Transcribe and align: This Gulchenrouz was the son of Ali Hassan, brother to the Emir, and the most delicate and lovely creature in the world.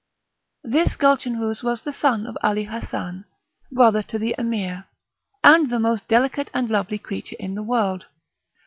This 0.63 0.97
Gulchenrouz 0.97 1.61
was 1.61 1.81
the 1.83 1.93
son 1.93 2.25
of 2.25 2.35
Ali 2.41 2.63
Hassan, 2.63 3.25
brother 3.71 4.01
to 4.01 4.17
the 4.17 4.33
Emir, 4.35 4.87
and 5.43 5.69
the 5.69 5.77
most 5.79 6.07
delicate 6.07 6.49
and 6.55 6.71
lovely 6.71 6.97
creature 6.97 7.35
in 7.39 7.53
the 7.53 7.61
world. 7.61 8.07